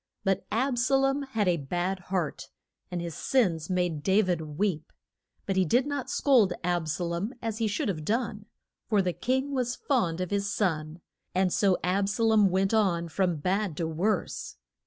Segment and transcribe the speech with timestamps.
[0.23, 2.49] But Ab sa lom had a bad heart,
[2.89, 4.91] and his sins made Da vid weep.
[5.45, 8.47] But he did not scold Ab sa lom as he should have done,
[8.89, 11.01] for the king was fond of his son,
[11.35, 14.55] and so Ab sa lom went on from bad to worse.